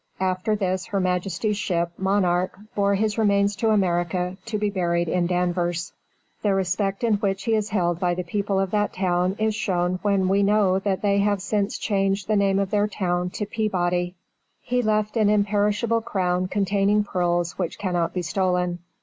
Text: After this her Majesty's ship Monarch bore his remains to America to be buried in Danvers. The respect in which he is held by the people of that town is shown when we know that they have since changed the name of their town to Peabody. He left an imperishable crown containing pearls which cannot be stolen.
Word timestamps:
After 0.19 0.55
this 0.55 0.87
her 0.87 0.99
Majesty's 0.99 1.57
ship 1.57 1.91
Monarch 1.95 2.57
bore 2.73 2.95
his 2.95 3.19
remains 3.19 3.55
to 3.57 3.69
America 3.69 4.35
to 4.45 4.57
be 4.57 4.71
buried 4.71 5.07
in 5.07 5.27
Danvers. 5.27 5.93
The 6.41 6.55
respect 6.55 7.03
in 7.03 7.17
which 7.17 7.43
he 7.43 7.53
is 7.53 7.69
held 7.69 7.99
by 7.99 8.15
the 8.15 8.23
people 8.23 8.59
of 8.59 8.71
that 8.71 8.93
town 8.93 9.35
is 9.37 9.53
shown 9.53 9.99
when 10.01 10.27
we 10.27 10.41
know 10.41 10.79
that 10.79 11.03
they 11.03 11.19
have 11.19 11.39
since 11.43 11.77
changed 11.77 12.27
the 12.27 12.35
name 12.35 12.57
of 12.57 12.71
their 12.71 12.87
town 12.87 13.29
to 13.29 13.45
Peabody. 13.45 14.15
He 14.63 14.81
left 14.81 15.17
an 15.17 15.29
imperishable 15.29 16.01
crown 16.01 16.47
containing 16.47 17.03
pearls 17.03 17.59
which 17.59 17.77
cannot 17.77 18.11
be 18.11 18.23
stolen. 18.23 18.79